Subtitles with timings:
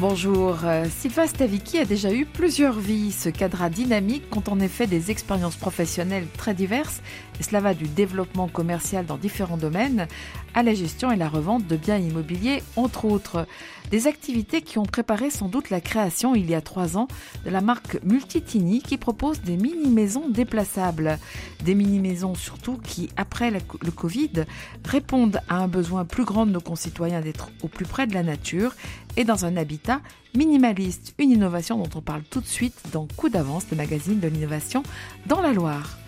[0.00, 3.10] Bonjour, euh, Sylvain Stavicki a déjà eu plusieurs vies.
[3.10, 7.00] Ce cadre dynamique compte en effet des expériences professionnelles très diverses
[7.40, 10.06] et cela va du développement commercial dans différents domaines
[10.54, 13.48] à la gestion et la revente de biens immobiliers, entre autres.
[13.90, 17.08] Des activités qui ont préparé sans doute la création il y a trois ans
[17.44, 21.18] de la marque Multitini qui propose des mini-maisons déplaçables.
[21.64, 24.44] Des mini-maisons surtout qui, après le Covid,
[24.84, 28.22] répondent à un besoin plus grand de nos concitoyens d'être au plus près de la
[28.22, 28.74] nature
[29.18, 30.00] et dans un habitat
[30.34, 31.12] minimaliste.
[31.18, 34.82] Une innovation dont on parle tout de suite dans Coup d'avance, le magazine de l'innovation
[35.26, 35.98] dans la Loire.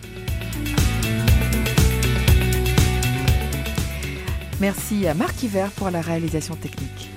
[4.61, 7.09] Merci à Marc Hiver pour la réalisation technique.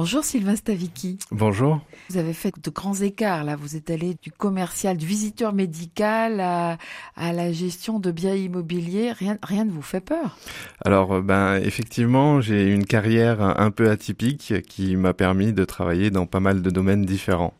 [0.00, 1.18] Bonjour Sylvain Stavicki.
[1.32, 1.80] Bonjour.
[2.08, 3.56] Vous avez fait de grands écarts là.
[3.56, 6.78] Vous êtes allé du commercial, du visiteur médical à,
[7.16, 9.10] la gestion de biens immobiliers.
[9.10, 10.38] Rien, rien ne vous fait peur?
[10.84, 16.12] Alors, euh, ben effectivement, j'ai une carrière un peu atypique qui m'a permis de travailler
[16.12, 17.54] dans pas mal de domaines différents.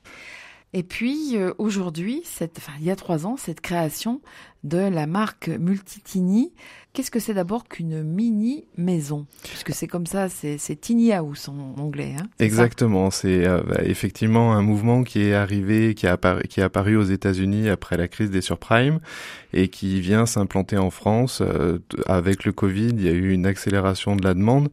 [0.75, 4.21] Et puis euh, aujourd'hui, enfin, il y a trois ans, cette création
[4.65, 6.53] de la marque Multitini.
[6.93, 9.27] Qu'est-ce que c'est d'abord qu'une mini maison?
[9.45, 12.17] Puisque c'est comme ça, c'est tiny house en anglais.
[12.19, 16.61] Hein, Exactement, c'est euh, bah, effectivement un mouvement qui est arrivé, qui, a apparu, qui
[16.61, 19.01] est apparu aux États-Unis après la crise des surprimes
[19.53, 21.41] et qui vient s'implanter en France.
[21.41, 24.69] Euh, avec le Covid, il y a eu une accélération de la demande.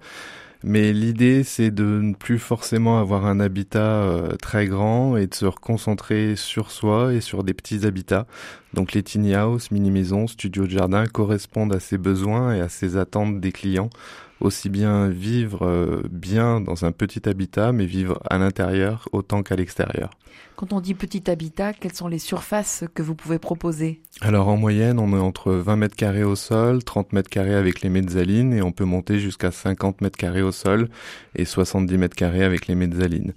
[0.68, 5.34] Mais l'idée, c'est de ne plus forcément avoir un habitat euh, très grand et de
[5.36, 8.26] se reconcentrer sur soi et sur des petits habitats.
[8.74, 12.68] Donc les tiny house, mini maisons, studios de jardin correspondent à ces besoins et à
[12.68, 13.92] ces attentes des clients
[14.42, 19.56] aussi bien vivre euh, bien dans un petit habitat, mais vivre à l'intérieur autant qu'à
[19.56, 20.12] l'extérieur.
[20.56, 24.02] Quand on dit petit habitat, quelles sont les surfaces que vous pouvez proposer?
[24.22, 27.82] Alors en moyenne, on est entre 20 mètres carrés au sol, 30 mètres carrés avec
[27.82, 30.88] les mezzalines, et on peut monter jusqu'à 50 mètres carrés au sol
[31.36, 33.34] et 70 mètres carrés avec les mezzalines.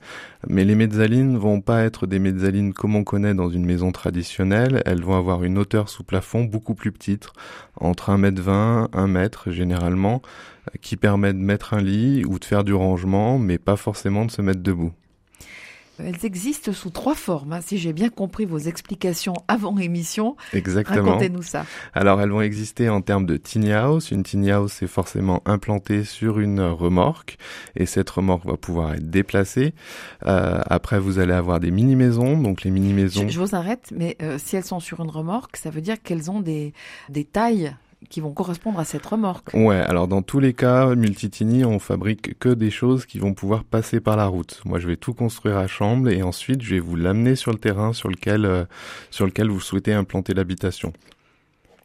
[0.47, 4.83] Mais les mezzalines vont pas être des mezzalines comme on connaît dans une maison traditionnelle,
[4.87, 7.31] elles vont avoir une hauteur sous plafond beaucoup plus petite,
[7.81, 10.23] entre 1 mètre 20, 1 mètre généralement,
[10.81, 14.31] qui permet de mettre un lit ou de faire du rangement, mais pas forcément de
[14.31, 14.93] se mettre debout.
[16.01, 20.37] Elles existent sous trois formes, hein, si j'ai bien compris vos explications avant émission.
[20.53, 21.03] Exactement.
[21.03, 21.67] Racontez-nous ça.
[21.93, 24.11] Alors, elles vont exister en termes de tiny house.
[24.11, 27.37] Une tiny house est forcément implantée sur une remorque
[27.75, 29.75] et cette remorque va pouvoir être déplacée.
[30.27, 32.39] Euh, après, vous allez avoir des mini-maisons.
[32.39, 33.29] Donc, les mini-maisons...
[33.29, 36.31] Je, vous arrête, mais euh, si elles sont sur une remorque, ça veut dire qu'elles
[36.31, 36.75] ont des,
[37.09, 37.75] des tailles
[38.09, 39.51] qui vont correspondre à cette remorque.
[39.55, 43.65] Ouais, alors dans tous les cas, Multitini, on fabrique que des choses qui vont pouvoir
[43.65, 44.61] passer par la route.
[44.65, 47.59] Moi, je vais tout construire à chambre et ensuite, je vais vous l'amener sur le
[47.59, 48.65] terrain sur lequel, euh,
[49.11, 50.93] sur lequel vous souhaitez implanter l'habitation.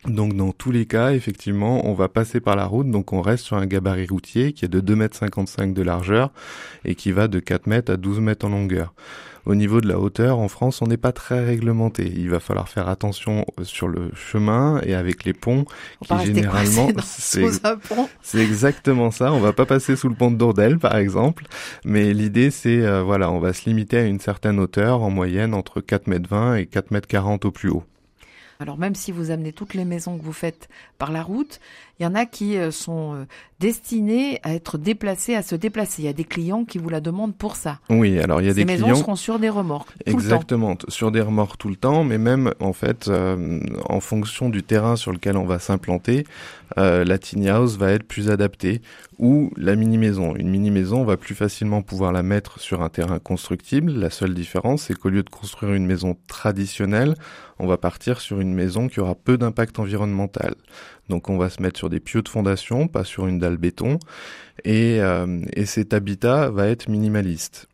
[0.05, 3.45] Donc dans tous les cas, effectivement, on va passer par la route, donc on reste
[3.45, 6.31] sur un gabarit routier qui est de 2,55 m de largeur
[6.83, 8.93] et qui va de 4 mètres à 12 mètres en longueur.
[9.45, 12.09] Au niveau de la hauteur, en France, on n'est pas très réglementé.
[12.15, 15.65] Il va falloir faire attention sur le chemin et avec les ponts,
[16.01, 19.33] qui généralement, c'est exactement ça.
[19.33, 21.45] On va pas passer sous le pont de Dourdel, par exemple,
[21.83, 25.53] mais l'idée, c'est euh, voilà, on va se limiter à une certaine hauteur, en moyenne
[25.53, 27.83] entre 4 mètres 20 et 4 mètres 40 au plus haut.
[28.59, 31.59] Alors même si vous amenez toutes les maisons que vous faites par la route,
[31.99, 33.25] il y en a qui euh, sont euh,
[33.59, 36.01] destinés à être déplacés, à se déplacer.
[36.01, 37.79] Il y a des clients qui vous la demandent pour ça.
[37.89, 38.77] Oui, alors il y a des clients...
[38.77, 40.89] Ces maisons seront sur des remorques tout Exactement, le temps.
[40.89, 44.95] sur des remorques tout le temps, mais même en fait, euh, en fonction du terrain
[44.95, 46.25] sur lequel on va s'implanter,
[46.75, 48.81] la tiny house va être plus adaptée
[49.19, 50.35] ou la mini maison.
[50.35, 53.91] Une mini maison, on va plus facilement pouvoir la mettre sur un terrain constructible.
[53.91, 57.13] La seule différence, c'est qu'au lieu de construire une maison traditionnelle,
[57.59, 60.55] on va partir sur une maison qui aura peu d'impact environnemental.
[61.09, 63.99] Donc on va se mettre sur des pieux de fondation, pas sur une dalle béton,
[64.63, 67.67] et, euh, et cet habitat va être minimaliste.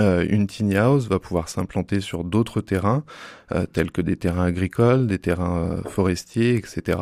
[0.00, 3.02] Euh, une tiny house va pouvoir s'implanter sur d'autres terrains,
[3.52, 6.98] euh, tels que des terrains agricoles, des terrains forestiers, etc.,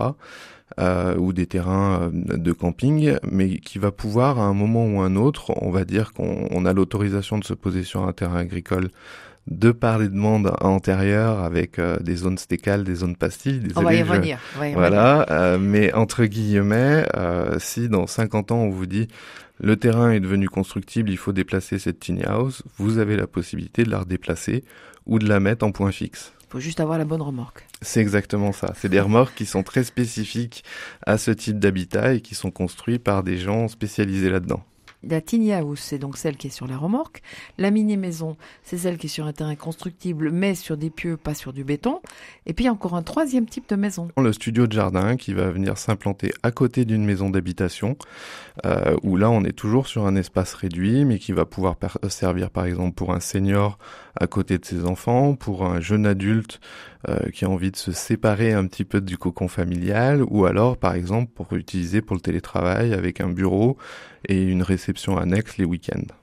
[1.17, 5.55] ou des terrains de camping, mais qui va pouvoir, à un moment ou un autre,
[5.63, 8.91] on va dire qu'on a l'autorisation de se poser sur un terrain agricole
[9.47, 13.63] de par les demandes antérieures avec euh, des zones stécales, des zones pastilles.
[13.77, 14.39] on va y revenir.
[14.75, 19.09] voilà, euh, mais entre guillemets, euh, si dans 50 ans on vous dit
[19.59, 23.85] le terrain est devenu constructible, il faut déplacer cette tiny house, vous avez la possibilité
[23.85, 24.65] de la redéplacer
[25.07, 26.33] ou de la mettre en point fixe.
[26.43, 27.67] Il faut juste avoir la bonne remorque.
[27.83, 28.73] C'est exactement ça.
[28.77, 30.63] C'est des remorques qui sont très spécifiques
[31.05, 34.63] à ce type d'habitat et qui sont construits par des gens spécialisés là-dedans.
[35.09, 37.23] La tiny house, c'est donc celle qui est sur la remorque.
[37.59, 41.17] La mini maison, c'est celle qui est sur un terrain constructible, mais sur des pieux,
[41.17, 42.01] pas sur du béton.
[42.47, 44.09] Et puis encore un troisième type de maison.
[44.17, 47.97] Le studio de jardin qui va venir s'implanter à côté d'une maison d'habitation,
[48.65, 51.77] euh, où là on est toujours sur un espace réduit, mais qui va pouvoir
[52.09, 53.79] servir par exemple pour un senior
[54.17, 56.61] à côté de ses enfants, pour un jeune adulte
[57.09, 60.77] euh, qui a envie de se séparer un petit peu du cocon familial, ou alors
[60.77, 63.77] par exemple pour utiliser pour le télétravail avec un bureau
[64.29, 66.15] et une réception annexe les week-ends.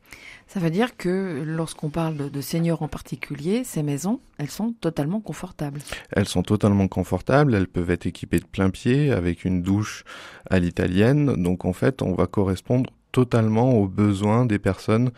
[0.47, 5.19] Ça veut dire que lorsqu'on parle de seniors en particulier, ces maisons, elles sont totalement
[5.19, 5.81] confortables.
[6.11, 10.03] Elles sont totalement confortables, elles peuvent être équipées de plein pied avec une douche
[10.49, 11.41] à l'italienne.
[11.41, 15.11] Donc en fait, on va correspondre totalement aux besoins des personnes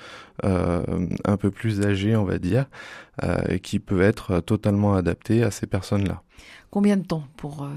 [0.44, 0.84] euh,
[1.24, 2.66] un peu plus âgées, on va dire,
[3.24, 6.22] euh, qui peuvent être totalement adaptées à ces personnes-là.
[6.70, 7.70] Combien de temps pour euh,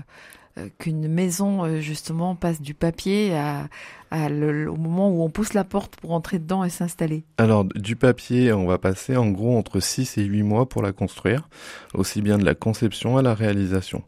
[0.78, 3.68] qu'une maison euh, justement passe du papier à,
[4.10, 8.52] au moment où on pousse la porte pour entrer dedans et s'installer Alors du papier,
[8.52, 11.48] on va passer en gros entre 6 et 8 mois pour la construire,
[11.94, 14.02] aussi bien de la conception à la réalisation.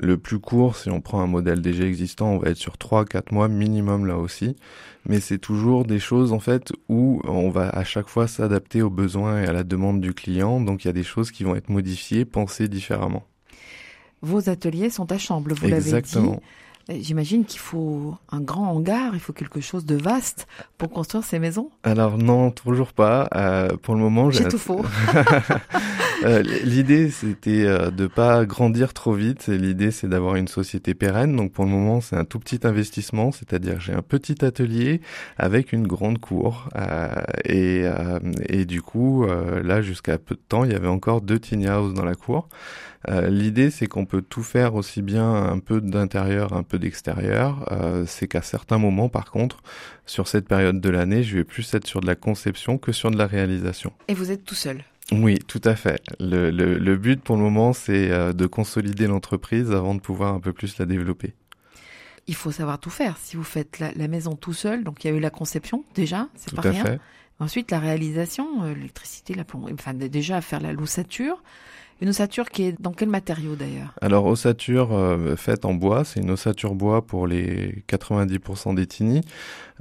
[0.00, 3.32] Le plus court, si on prend un modèle déjà existant, on va être sur 3-4
[3.32, 4.54] mois minimum là aussi,
[5.06, 8.90] mais c'est toujours des choses en fait où on va à chaque fois s'adapter aux
[8.90, 11.56] besoins et à la demande du client, donc il y a des choses qui vont
[11.56, 13.24] être modifiées, pensées différemment.
[14.22, 16.18] Vos ateliers sont à Chamble, vous l'avez dit.
[16.90, 20.46] Euh, j'imagine qu'il faut un grand hangar, il faut quelque chose de vaste
[20.78, 21.70] pour construire ces maisons?
[21.82, 23.28] Alors non, toujours pas.
[23.34, 24.82] Euh, pour le moment, j'ai tout faux.
[26.24, 29.46] euh, L'idée, c'était euh, de pas grandir trop vite.
[29.48, 31.36] L'idée, c'est d'avoir une société pérenne.
[31.36, 35.00] Donc pour le moment, c'est un tout petit investissement, c'est-à-dire j'ai un petit atelier
[35.36, 36.68] avec une grande cour.
[36.76, 37.08] Euh,
[37.44, 37.84] et,
[38.48, 41.94] et du coup, là, jusqu'à peu de temps, il y avait encore deux tiny houses
[41.94, 42.48] dans la cour.
[43.08, 47.68] Euh, l'idée, c'est qu'on peut tout faire aussi bien un peu d'intérieur, un peu d'extérieur.
[47.72, 49.62] Euh, c'est qu'à certains moments, par contre,
[50.06, 53.10] sur cette période de l'année, je vais plus être sur de la conception que sur
[53.10, 53.92] de la réalisation.
[54.08, 54.82] Et vous êtes tout seul?
[55.12, 56.02] Oui, tout à fait.
[56.20, 60.40] Le, le, but pour le moment, c'est euh, de consolider l'entreprise avant de pouvoir un
[60.40, 61.34] peu plus la développer.
[62.26, 63.16] Il faut savoir tout faire.
[63.16, 66.28] Si vous faites la, maison tout seul, donc il y a eu la conception déjà,
[66.34, 66.84] c'est pas rien.
[66.84, 67.00] Fait.
[67.40, 71.42] Ensuite, la réalisation, l'électricité, la plomberie, enfin déjà faire la lousature,
[72.00, 73.94] une ossature qui est dans quel matériau d'ailleurs?
[74.00, 79.22] Alors ossature euh, faite en bois, c'est une ossature bois pour les 90% des tinis,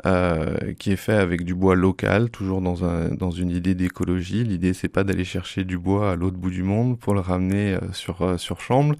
[0.06, 4.44] euh, qui est fait avec du bois local, toujours dans, un, dans une idée d'écologie.
[4.44, 7.74] L'idée c'est pas d'aller chercher du bois à l'autre bout du monde pour le ramener
[7.74, 8.96] euh, sur, euh, sur Chamble.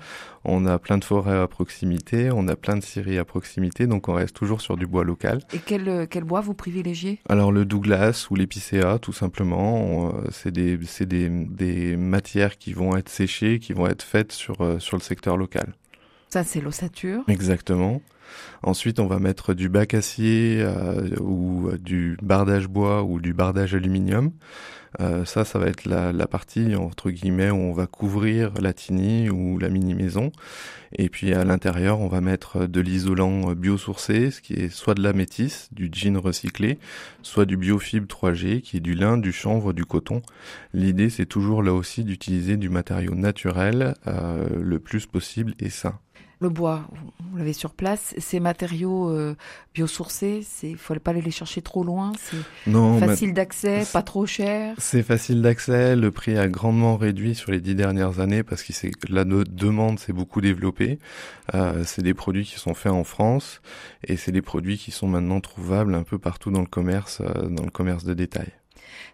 [0.46, 4.08] On a plein de forêts à proximité, on a plein de scieries à proximité, donc
[4.08, 5.42] on reste toujours sur du bois local.
[5.54, 7.20] Et quel, quel bois vous privilégiez?
[7.28, 10.14] Alors le Douglas ou l'épicéa, tout simplement.
[10.32, 14.96] C'est des, des, des matières qui vont être séchées, qui vont être faites sur, sur
[14.96, 15.74] le secteur local.
[16.30, 17.24] Ça, c'est l'ossature.
[17.28, 18.02] Exactement.
[18.64, 23.34] Ensuite, on va mettre du bac acier euh, ou euh, du bardage bois ou du
[23.34, 24.32] bardage aluminium.
[25.00, 29.30] Euh, ça, ça va être la, partie entre guillemets où on va couvrir la tiny
[29.30, 30.32] ou la mini maison.
[30.94, 35.04] Et puis à l'intérieur, on va mettre de l'isolant biosourcé, ce qui est soit de
[35.04, 36.80] la métisse, du jean recyclé,
[37.22, 40.22] soit du biofibre 3G, qui est du lin, du chanvre, du coton.
[40.74, 46.00] L'idée, c'est toujours là aussi d'utiliser du matériau naturel le plus possible et sain
[46.40, 46.88] le bois,
[47.32, 49.36] vous l'avez sur place, ces matériaux euh,
[49.74, 52.12] biosourcés, c'est faut pas aller les chercher trop loin,
[52.66, 54.76] c'est facile d'accès, pas trop cher.
[54.78, 58.74] C'est facile d'accès, le prix a grandement réduit sur les dix dernières années parce que
[59.10, 61.00] la demande s'est beaucoup développée.
[61.56, 63.62] Euh, c'est des produits qui sont faits en France
[64.04, 67.50] et c'est des produits qui sont maintenant trouvables un peu partout dans le commerce, euh,
[67.50, 68.52] dans le commerce de détail.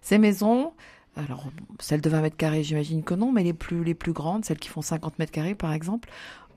[0.02, 0.74] Ces maisons,
[1.16, 4.46] alors, celles de 20 mètres carrés, j'imagine que non, mais les plus, les plus grandes,
[4.46, 6.10] celles qui font 50 mètres carrés, par exemple,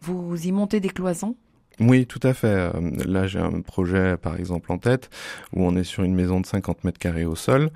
[0.02, 1.36] vous y montez des cloisons?
[1.78, 2.46] Oui, tout à fait.
[2.46, 2.72] Euh,
[3.04, 5.10] là, j'ai un projet, par exemple, en tête,
[5.52, 7.70] où on est sur une maison de 50 mètres carrés au sol,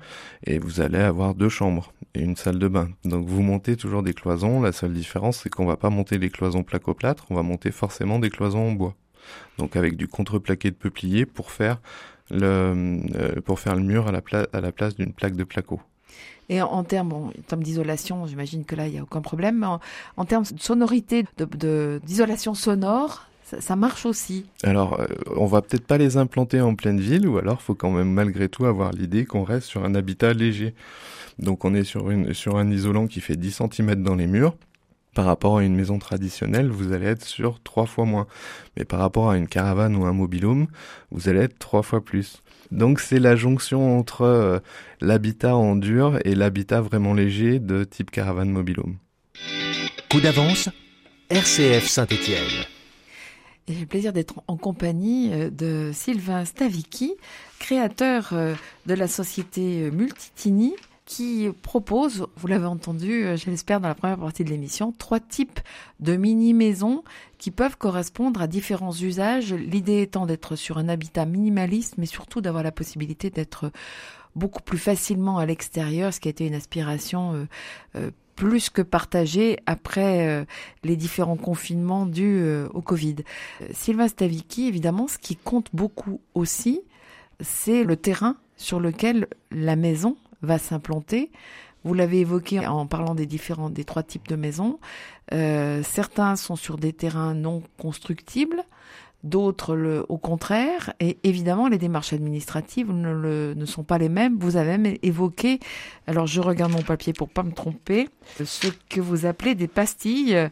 [0.45, 2.89] et vous allez avoir deux chambres et une salle de bain.
[3.05, 4.59] Donc, vous montez toujours des cloisons.
[4.61, 8.17] La seule différence, c'est qu'on va pas monter des cloisons placo-plâtre, on va monter forcément
[8.17, 8.95] des cloisons en bois.
[9.59, 11.79] Donc, avec du contreplaqué de peuplier pour faire
[12.31, 12.75] le,
[13.15, 15.79] euh, mur à la, à la place d'une plaque de placo.
[16.51, 19.65] Et en, termes, termes d'isolation, j'imagine que là, il n'y a aucun problème.
[20.17, 21.23] en, termes de sonorité,
[22.03, 23.29] d'isolation de, sonore,
[23.59, 24.45] ça, marche aussi.
[24.63, 25.05] Alors, euh,
[25.37, 28.49] on va peut-être pas les implanter en pleine ville, ou alors faut quand même malgré
[28.49, 30.75] tout avoir l'idée qu'on reste sur un habitat léger.
[31.39, 34.53] Donc on est sur, une, sur un isolant qui fait 10 cm dans les murs.
[35.13, 38.27] Par rapport à une maison traditionnelle, vous allez être sur trois fois moins.
[38.77, 40.67] Mais par rapport à une caravane ou un mobilhome,
[41.11, 42.41] vous allez être trois fois plus.
[42.71, 44.59] Donc c'est la jonction entre euh,
[45.01, 48.97] l'habitat en dur et l'habitat vraiment léger de type caravane mobilhome.
[50.09, 50.69] Coup d'avance,
[51.29, 52.65] RCF Saint-Étienne.
[53.67, 57.15] J'ai le plaisir d'être en compagnie euh, de Sylvain Stavicki,
[57.59, 60.73] créateur euh, de la société Multitini,
[61.11, 65.19] qui propose, vous l'avez entendu, euh, je l'espère, dans la première partie de l'émission, trois
[65.19, 65.59] types
[65.99, 67.03] de mini-maisons
[67.37, 69.53] qui peuvent correspondre à différents usages.
[69.53, 73.73] L'idée étant d'être sur un habitat minimaliste, mais surtout d'avoir la possibilité d'être
[74.37, 77.45] beaucoup plus facilement à l'extérieur, ce qui a été une aspiration euh,
[77.97, 80.47] euh, plus que partagée après
[80.83, 83.17] les différents confinements dus au Covid.
[83.71, 86.81] Sylvain Stavicki, évidemment, ce qui compte beaucoup aussi,
[87.39, 91.31] c'est le terrain sur lequel la maison va s'implanter.
[91.83, 94.79] Vous l'avez évoqué en parlant des différents, des trois types de maisons.
[95.33, 98.63] Euh, certains sont sur des terrains non constructibles,
[99.23, 100.93] d'autres le, au contraire.
[100.99, 104.37] Et évidemment, les démarches administratives ne, le, ne sont pas les mêmes.
[104.39, 105.59] Vous avez même évoqué,
[106.07, 108.09] alors je regarde mon papier pour pas me tromper,
[108.43, 110.49] ce que vous appelez des pastilles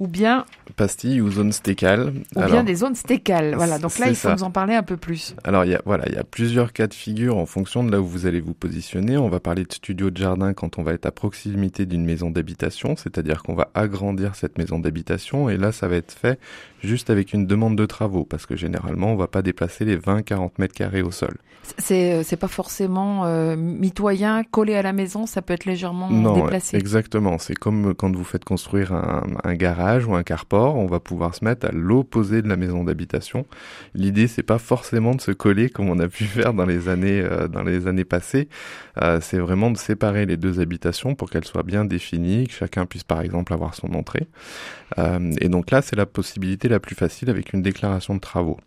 [0.00, 0.44] ou bien
[0.76, 2.12] pastilles ou zones stécales.
[2.36, 3.54] Ou bien des zones stécales.
[3.56, 3.78] Voilà.
[3.78, 5.34] Donc là, il faut nous en parler un peu plus.
[5.44, 7.90] Alors il y a voilà, il y a plusieurs cas de figure en fonction de
[7.90, 9.16] là où vous allez vous positionner.
[9.16, 12.30] On va parler de studio de jardin quand on va être à proximité d'une maison
[12.30, 16.38] d'habitation, c'est-à-dire qu'on va agrandir cette maison d'habitation et là, ça va être fait
[16.82, 20.52] juste avec une demande de travaux parce que généralement, on va pas déplacer les 20-40
[20.58, 21.36] mètres carrés au sol.
[21.76, 26.08] C'est euh, c'est pas forcément euh, mitoyen, collé à la maison, ça peut être légèrement
[26.08, 26.76] non, déplacé.
[26.76, 27.38] Exactement.
[27.38, 31.34] C'est comme quand vous faites construire un, un garage ou un carport, on va pouvoir
[31.34, 33.44] se mettre à l'opposé de la maison d'habitation.
[33.94, 37.20] L'idée, c'est pas forcément de se coller comme on a pu faire dans les années,
[37.20, 38.48] euh, dans les années passées.
[39.02, 42.86] Euh, c'est vraiment de séparer les deux habitations pour qu'elles soient bien définies, que chacun
[42.86, 44.26] puisse par exemple avoir son entrée.
[44.98, 48.58] Euh, et donc là, c'est la possibilité la plus facile avec une déclaration de travaux.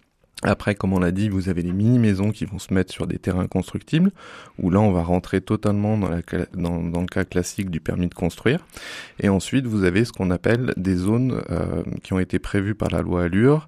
[0.44, 3.20] Après, comme on l'a dit, vous avez les mini-maisons qui vont se mettre sur des
[3.20, 4.12] terrains constructibles,
[4.58, 8.66] où là, on va rentrer totalement dans, le cas classique du permis de construire.
[9.20, 12.90] Et ensuite, vous avez ce qu'on appelle des zones euh, qui ont été prévues par
[12.90, 13.68] la loi Allure,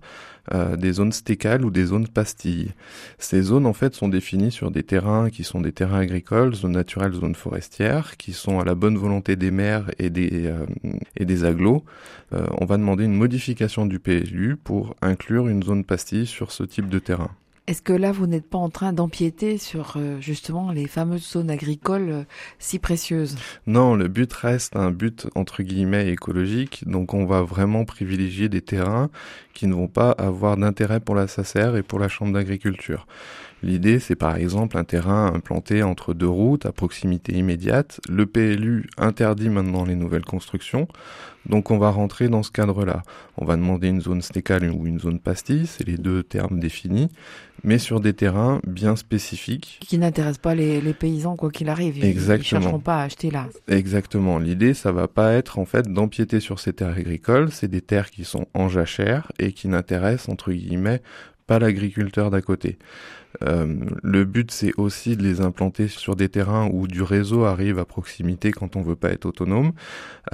[0.53, 2.71] euh, des zones stécales ou des zones pastilles.
[3.17, 6.73] Ces zones en fait sont définies sur des terrains qui sont des terrains agricoles, zones
[6.73, 11.85] naturelles, zones forestières, qui sont à la bonne volonté des maires et des, euh, agglos.
[12.33, 16.63] Euh, on va demander une modification du PLU pour inclure une zone pastille sur ce
[16.63, 17.31] type de terrain.
[17.65, 21.49] Est-ce que là, vous n'êtes pas en train d'empiéter sur euh, justement les fameuses zones
[21.49, 22.23] agricoles euh,
[22.59, 23.37] si précieuses?
[23.67, 26.83] Non, le but reste un but entre guillemets écologique.
[26.85, 29.09] Donc on va vraiment privilégier des terrains
[29.53, 33.07] qui ne vont pas avoir d'intérêt pour la SACER et pour la Chambre d'agriculture.
[33.63, 38.01] L'idée, c'est par exemple un terrain implanté entre deux routes à proximité immédiate.
[38.09, 40.87] Le PLU interdit maintenant les nouvelles constructions.
[41.45, 43.03] Donc on va rentrer dans ce cadre-là.
[43.37, 47.09] On va demander une zone stécale ou une zone pastille, c'est les deux termes définis,
[47.63, 49.79] mais sur des terrains bien spécifiques.
[49.81, 52.03] Qui n'intéressent pas les, paysans quoi qu'il arrive.
[52.03, 52.39] Exactement.
[52.39, 53.47] Ils chercheront pas à acheter là.
[53.67, 54.39] Exactement.
[54.39, 57.51] L'idée, ça va pas être en fait d'empiéter sur ces terres agricoles.
[57.51, 61.01] C'est des terres qui sont en jachère et qui n'intéressent entre guillemets
[61.47, 62.77] pas l'agriculteur d'à côté.
[63.41, 67.79] Euh, le but, c'est aussi de les implanter sur des terrains où du réseau arrive
[67.79, 69.71] à proximité quand on veut pas être autonome.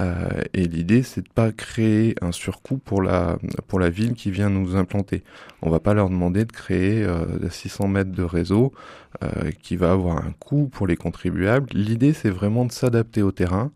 [0.00, 4.30] Euh, et l'idée, c'est de pas créer un surcoût pour la pour la ville qui
[4.30, 5.24] vient nous implanter.
[5.62, 8.72] On va pas leur demander de créer euh, 600 mètres de réseau
[9.22, 11.68] euh, qui va avoir un coût pour les contribuables.
[11.72, 13.70] L'idée, c'est vraiment de s'adapter au terrain.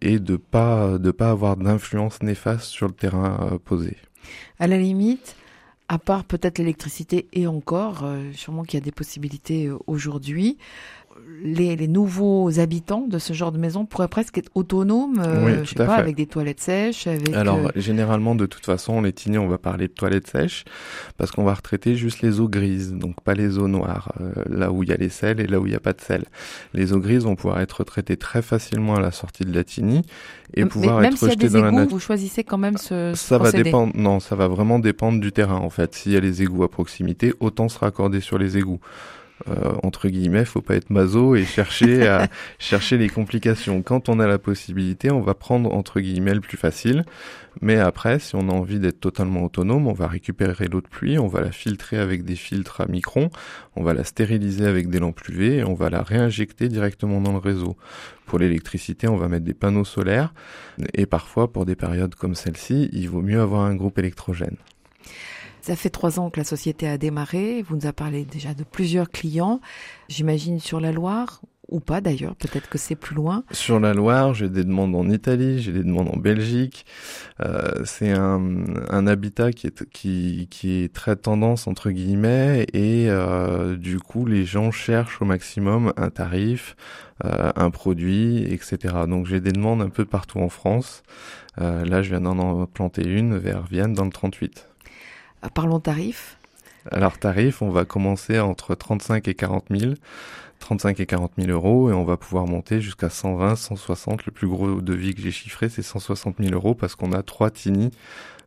[0.00, 3.96] Et de pas de pas avoir d'influence néfaste sur le terrain posé.
[4.60, 5.34] À la limite,
[5.88, 10.56] à part peut-être l'électricité et encore, euh, sûrement qu'il y a des possibilités euh, aujourd'hui
[11.42, 15.70] les, les, nouveaux habitants de ce genre de maison pourraient presque être autonomes, euh, je
[15.70, 17.06] sais pas, avec des toilettes sèches.
[17.06, 20.64] Avec, Alors euh, généralement, de toute façon, les Tignes, on va parler de toilettes sèches
[21.18, 24.72] parce qu'on va retraiter juste les eaux grises, donc pas les eaux noires, euh, là
[24.72, 26.24] où il y a les sels et là où il n'y a pas de sel.
[26.72, 30.02] Les eaux grises vont pouvoir être traitées très facilement à la sortie de la Tigny
[30.54, 31.90] et pouvoir être rejetées dans égouts, la nature.
[31.90, 33.92] Vous choisissez quand même ce, ça va dépendre.
[33.96, 35.94] Non, ça va vraiment dépendre du terrain en fait.
[35.94, 38.80] S'il y a les égouts à proximité, autant se raccorder sur les égouts.
[39.48, 43.82] Euh, entre guillemets, faut pas être maso et chercher à chercher les complications.
[43.82, 47.04] Quand on a la possibilité, on va prendre entre guillemets le plus facile.
[47.60, 51.18] Mais après, si on a envie d'être totalement autonome, on va récupérer l'eau de pluie,
[51.18, 53.30] on va la filtrer avec des filtres à microns,
[53.76, 57.32] on va la stériliser avec des lampes UV et on va la réinjecter directement dans
[57.32, 57.76] le réseau.
[58.26, 60.34] Pour l'électricité, on va mettre des panneaux solaires
[60.94, 64.56] et parfois pour des périodes comme celle-ci, il vaut mieux avoir un groupe électrogène.
[65.64, 67.62] Ça fait trois ans que la société a démarré.
[67.62, 69.62] Vous nous avez parlé déjà de plusieurs clients.
[70.10, 73.44] J'imagine sur la Loire ou pas d'ailleurs, peut-être que c'est plus loin.
[73.50, 76.84] Sur la Loire, j'ai des demandes en Italie, j'ai des demandes en Belgique.
[77.40, 78.42] Euh, c'est un,
[78.90, 84.26] un, habitat qui est, qui, qui est très tendance entre guillemets et euh, du coup
[84.26, 86.76] les gens cherchent au maximum un tarif,
[87.24, 88.94] euh, un produit, etc.
[89.08, 91.02] Donc j'ai des demandes un peu partout en France.
[91.58, 94.68] Euh, là, je viens d'en planter une vers Vienne dans le 38.
[95.52, 96.38] Parlons tarif.
[96.90, 99.94] Alors tarif, on va commencer entre 35 et 40 000.
[100.60, 104.24] 35 et 40 000 euros et on va pouvoir monter jusqu'à 120, 160.
[104.24, 107.50] Le plus gros devis que j'ai chiffré, c'est 160 000 euros parce qu'on a trois
[107.50, 107.90] TINI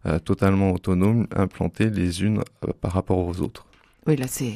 [0.05, 3.65] euh, totalement autonomes implantées les unes euh, par rapport aux autres.
[4.07, 4.53] Oui, là c'est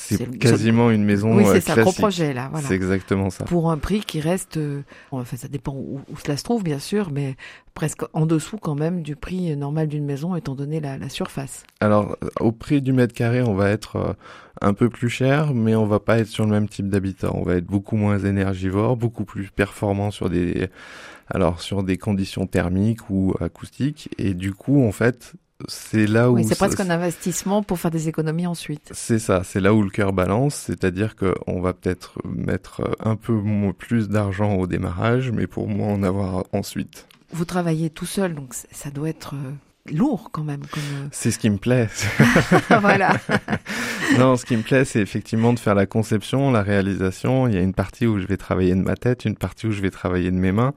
[0.00, 2.48] c'est quasiment une maison Oui, c'est ça, gros projet là.
[2.50, 2.66] Voilà.
[2.66, 3.44] C'est exactement ça.
[3.44, 6.78] Pour un prix qui reste, euh, enfin ça dépend où, où, cela se trouve bien
[6.78, 7.36] sûr, mais
[7.74, 11.64] presque en dessous quand même du prix normal d'une maison étant donné la, la, surface.
[11.80, 14.12] Alors au prix du mètre carré, on va être euh,
[14.62, 17.30] un peu plus cher, mais on va pas être sur le même type d'habitat.
[17.34, 20.68] On va être beaucoup moins énergivore, beaucoup plus performant sur des
[21.32, 25.34] alors sur des conditions thermiques ou acoustiques et du coup en fait
[25.68, 28.90] c'est là où oui, c'est presque un investissement pour faire des économies ensuite.
[28.92, 33.40] C'est ça, c'est là où le cœur balance, c'est-à-dire qu'on va peut-être mettre un peu
[33.76, 37.06] plus d'argent au démarrage, mais pour moi en avoir ensuite.
[37.32, 39.34] Vous travaillez tout seul, donc ça doit être
[39.92, 40.62] lourd quand même.
[40.70, 40.82] Comme...
[41.12, 41.88] C'est ce qui me plaît.
[42.80, 43.16] voilà.
[44.18, 47.48] non, ce qui me plaît, c'est effectivement de faire la conception, la réalisation.
[47.48, 49.72] Il y a une partie où je vais travailler de ma tête, une partie où
[49.72, 50.74] je vais travailler de mes mains.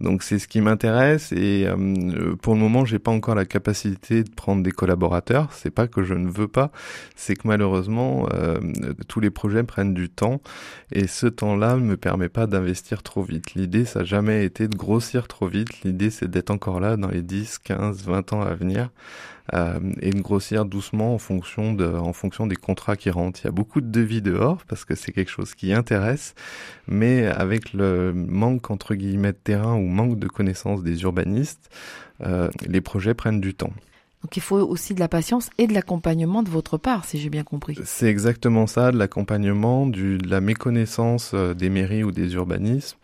[0.00, 4.24] Donc c'est ce qui m'intéresse et euh, pour le moment j'ai pas encore la capacité
[4.24, 5.52] de prendre des collaborateurs.
[5.52, 6.70] C'est pas que je ne veux pas,
[7.14, 8.58] c'est que malheureusement euh,
[9.08, 10.42] tous les projets prennent du temps
[10.92, 13.54] et ce temps-là me permet pas d'investir trop vite.
[13.54, 15.82] L'idée ça n'a jamais été de grossir trop vite.
[15.82, 18.90] L'idée c'est d'être encore là dans les 10, 15, 20 ans à venir
[19.54, 23.40] euh, et de grossir doucement en fonction de, en fonction des contrats qui rentrent.
[23.42, 26.34] Il y a beaucoup de devis dehors parce que c'est quelque chose qui intéresse,
[26.88, 31.70] mais avec le manque entre guillemets de terrain ou manque de connaissances des urbanistes,
[32.22, 33.72] euh, les projets prennent du temps.
[34.22, 37.28] Donc il faut aussi de la patience et de l'accompagnement de votre part, si j'ai
[37.28, 37.78] bien compris.
[37.84, 42.98] C'est exactement ça, de l'accompagnement, de la méconnaissance euh, des mairies ou des urbanismes.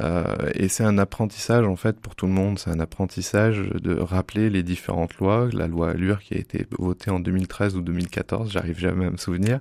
[0.00, 2.58] Euh, et c'est un apprentissage en fait pour tout le monde.
[2.58, 5.48] C'est un apprentissage de rappeler les différentes lois.
[5.52, 9.16] La loi Allure qui a été votée en 2013 ou 2014, j'arrive jamais à me
[9.16, 9.60] souvenir.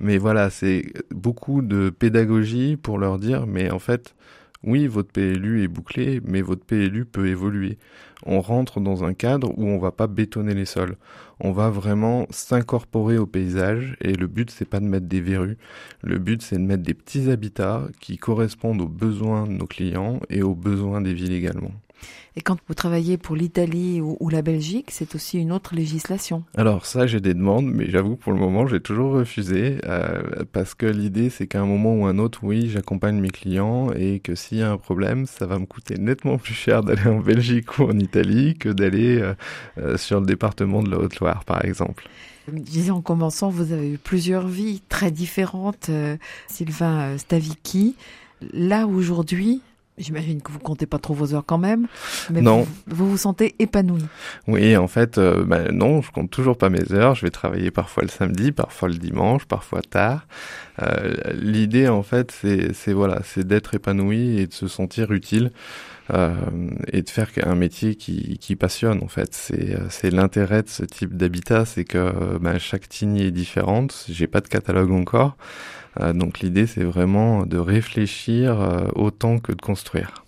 [0.00, 4.14] Mais voilà, c'est beaucoup de pédagogie pour leur dire, mais en fait,
[4.64, 7.78] oui, votre PLU est bouclé, mais votre PLU peut évoluer.
[8.24, 10.96] On rentre dans un cadre où on va pas bétonner les sols.
[11.40, 15.58] On va vraiment s'incorporer au paysage et le but c'est pas de mettre des verrues.
[16.02, 20.20] Le but c'est de mettre des petits habitats qui correspondent aux besoins de nos clients
[20.30, 21.72] et aux besoins des villes également.
[22.36, 26.44] Et quand vous travaillez pour l'Italie ou, ou, la Belgique, c'est aussi une autre législation.
[26.56, 30.74] Alors ça, j'ai des demandes, mais j'avoue pour le moment, j'ai toujours refusé euh, parce
[30.74, 34.34] que l'idée, c'est qu'à un moment ou un autre, oui, j'accompagne mes clients et que
[34.34, 37.78] s'il y a un problème, ça va me coûter nettement plus cher d'aller en Belgique
[37.78, 39.34] ou en Italie que d'aller euh,
[39.78, 42.08] euh, sur le département de la Haute-Loire, par exemple.
[42.48, 45.90] Je disais en commençant, vous avez eu plusieurs vies très différentes,
[46.48, 47.94] Sylvain Stavicki.
[48.52, 49.62] Là aujourd'hui,
[49.98, 51.86] J'imagine que vous comptez pas trop vos heures quand même,
[52.30, 52.66] mais non.
[52.86, 54.02] Vous, vous, vous sentez épanoui.
[54.48, 57.14] Oui, en fait, euh, ben non, je compte toujours pas mes heures.
[57.14, 60.26] Je vais travailler parfois le samedi, parfois le dimanche, parfois tard.
[60.80, 65.52] Euh, L'idée, en fait, c'est voilà, c'est d'être épanoui et de se sentir utile.
[66.12, 66.34] Euh,
[66.92, 69.32] et de faire un métier qui, qui passionne en fait.
[69.88, 74.06] C'est l'intérêt de ce type d'habitat, c'est que ben, chaque tiny est différente.
[74.08, 75.36] J'ai pas de catalogue encore,
[76.12, 80.24] donc l'idée c'est vraiment de réfléchir euh, autant que de construire.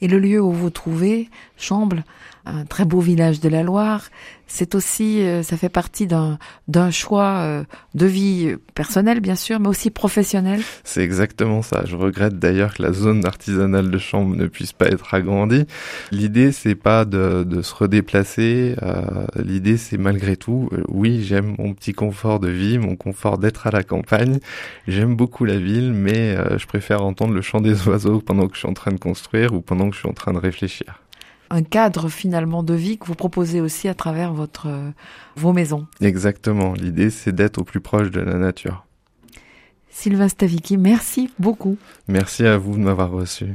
[0.00, 2.04] Et le lieu où vous trouvez, Chamble,
[2.46, 4.02] un très beau village de la Loire.
[4.46, 9.58] C'est aussi, euh, ça fait partie d'un d'un choix euh, de vie personnelle bien sûr,
[9.58, 10.60] mais aussi professionnel.
[10.84, 11.84] C'est exactement ça.
[11.86, 15.64] Je regrette d'ailleurs que la zone artisanale de chambre ne puisse pas être agrandie.
[16.12, 18.76] L'idée c'est pas de, de se redéplacer.
[18.82, 23.38] Euh, L'idée c'est malgré tout, euh, oui j'aime mon petit confort de vie, mon confort
[23.38, 24.38] d'être à la campagne.
[24.86, 28.60] J'aime beaucoup la ville, mais je préfère entendre le chant des oiseaux pendant que je
[28.60, 31.03] suis en train de construire ou pendant que je suis en train de réfléchir
[31.54, 34.90] un cadre finalement de vie que vous proposez aussi à travers votre euh,
[35.36, 35.86] vos maisons.
[36.00, 36.72] Exactement.
[36.74, 38.84] L'idée, c'est d'être au plus proche de la nature.
[39.88, 41.78] Sylvain Stavicki, merci beaucoup.
[42.08, 43.54] Merci à vous de m'avoir reçu.